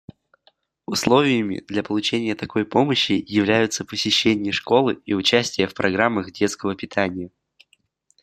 Условиями 0.87 1.63
для 1.67 1.83
получения 1.83 2.33
такой 2.33 2.65
помощи 2.65 3.23
являются 3.27 3.85
посещение 3.85 4.51
школы 4.51 4.99
и 5.05 5.13
участие 5.13 5.67
в 5.67 5.75
программах 5.75 6.31
детского 6.31 6.73
питания. 6.75 7.29